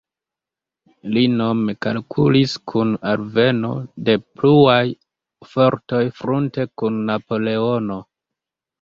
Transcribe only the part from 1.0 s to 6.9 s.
Li nome kalkulis kun alveno de pluaj fortoj frunte